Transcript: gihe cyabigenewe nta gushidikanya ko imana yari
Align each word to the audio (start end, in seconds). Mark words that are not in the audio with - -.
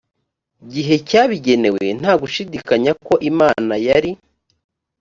gihe 0.73 0.95
cyabigenewe 1.09 1.85
nta 1.99 2.13
gushidikanya 2.21 2.91
ko 3.05 3.13
imana 3.29 3.73
yari 3.87 4.11